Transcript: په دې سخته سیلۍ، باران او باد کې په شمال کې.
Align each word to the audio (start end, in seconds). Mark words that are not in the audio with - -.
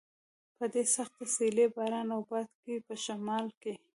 په 0.57 0.65
دې 0.73 0.83
سخته 0.95 1.25
سیلۍ، 1.35 1.67
باران 1.75 2.07
او 2.15 2.21
باد 2.29 2.49
کې 2.63 2.75
په 2.87 2.93
شمال 3.03 3.45
کې. 3.61 3.73